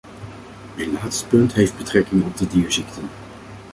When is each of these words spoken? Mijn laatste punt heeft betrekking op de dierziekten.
Mijn 0.75 0.91
laatste 0.91 1.27
punt 1.27 1.53
heeft 1.53 1.77
betrekking 1.77 2.23
op 2.25 2.37
de 2.37 2.47
dierziekten. 2.47 3.09